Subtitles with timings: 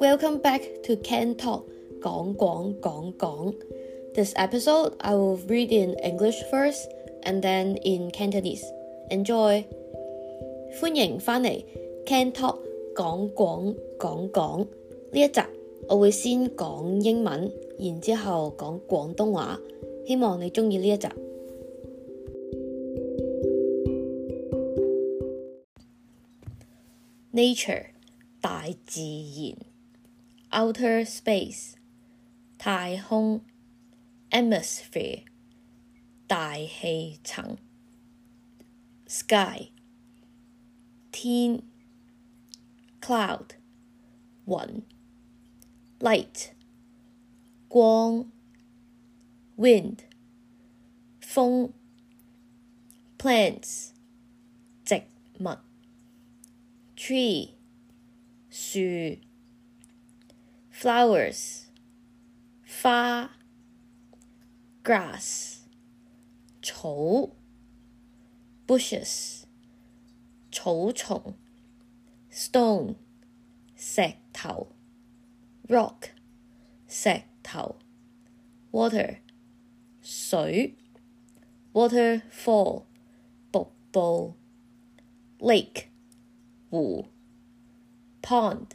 [0.00, 1.62] Welcome back to Can Talk
[2.00, 3.54] 讲讲讲讲。
[4.14, 6.88] This episode I will read in English first
[7.22, 8.64] and then in Cantonese.
[9.10, 9.64] Enjoy！
[10.80, 11.64] 欢迎返嚟
[12.06, 12.58] Can Talk
[12.94, 14.66] 讲讲讲讲
[15.12, 15.40] 呢一集，
[15.88, 19.60] 我会先讲英文，然之后讲广东话。
[20.06, 21.08] 希望你钟意呢一集。
[27.32, 27.84] Nature
[28.44, 29.56] 大自然，
[30.50, 31.74] outer space
[32.58, 33.42] 太空，
[34.30, 35.24] atmosphere
[36.26, 37.58] 大气层，
[39.06, 39.70] sky
[41.12, 41.62] 天，
[43.00, 43.50] cloud
[44.46, 44.82] 云，
[45.98, 46.50] light
[47.68, 48.30] 光，
[49.56, 49.98] wind
[51.20, 51.70] 风，
[53.18, 53.90] plants
[54.84, 55.02] 植
[55.38, 55.56] 物。
[56.96, 57.53] tree
[58.57, 58.79] 树
[60.71, 61.65] flowers
[62.65, 63.29] 花
[64.81, 65.57] grass
[66.61, 67.35] 草
[68.65, 69.43] bushes
[70.49, 71.35] 草丛
[72.31, 72.95] stone
[73.75, 74.71] 石頭
[75.67, 76.11] rock
[76.87, 77.75] 石頭
[78.71, 79.17] water
[80.01, 80.77] 水
[81.73, 82.85] waterfall
[83.51, 84.37] 瀑布
[85.39, 85.87] lake
[86.69, 87.09] 湖
[88.24, 88.66] ，pond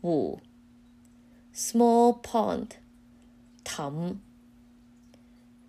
[0.00, 0.40] 湖，
[1.54, 2.76] small pond
[3.64, 4.18] 氹，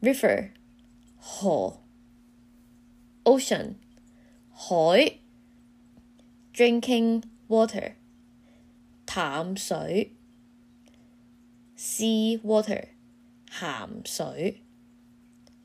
[0.02, 0.52] river
[1.17, 1.81] 河，
[3.23, 3.75] ocean
[4.52, 5.20] 海，
[6.53, 7.94] drinking water
[9.06, 10.16] 淡水，
[11.75, 12.89] sea water
[13.50, 14.64] 咸水，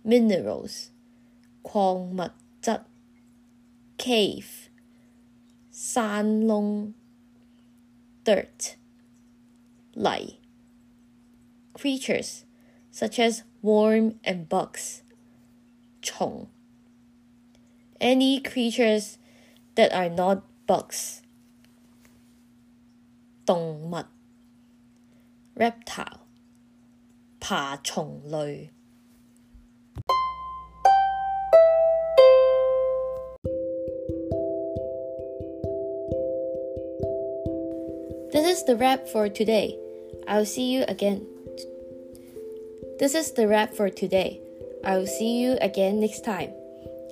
[0.05, 0.87] minerals
[1.63, 2.31] 矿物
[2.63, 2.85] 质，
[3.99, 4.69] cave
[5.71, 6.93] 山窿
[8.30, 8.76] dirt,
[9.96, 10.38] lie.
[11.74, 12.46] Creatures
[12.92, 15.02] such as worm and bugs,
[16.04, 16.48] chong.
[18.00, 19.18] Any creatures
[19.74, 21.24] that are not bugs,
[23.46, 24.06] dong mud,
[25.56, 26.22] reptile,
[27.40, 28.70] pa chong lui.
[38.33, 39.79] This is the wrap for today.
[40.27, 41.27] I'll see you again.
[42.99, 44.41] This is the wrap for today.
[44.85, 46.51] I'll see you again next time.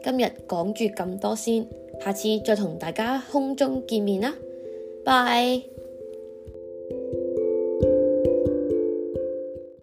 [0.05, 1.67] 今日讲住咁多先，
[2.01, 4.35] 下次再同大家空中见面啦，
[5.05, 5.63] 拜。